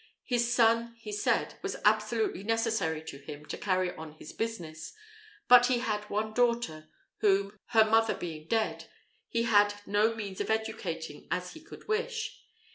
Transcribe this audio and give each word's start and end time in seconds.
His 0.25 0.51
son, 0.51 0.95
he 0.99 1.11
said, 1.11 1.59
was 1.61 1.77
absolutely 1.85 2.43
necessary 2.43 3.03
to 3.03 3.19
him 3.19 3.45
to 3.45 3.55
carry 3.55 3.93
on 3.95 4.13
his 4.13 4.33
business; 4.33 4.93
but 5.47 5.67
he 5.67 5.77
had 5.77 6.05
one 6.09 6.33
daughter, 6.33 6.89
whom, 7.17 7.55
her 7.67 7.85
mother 7.85 8.15
being 8.15 8.47
dead, 8.47 8.89
he 9.29 9.43
had 9.43 9.75
no 9.85 10.15
means 10.15 10.41
of 10.41 10.49
educating 10.49 11.27
as 11.29 11.53
he 11.53 11.59
could 11.63 11.87
wish. 11.87 12.41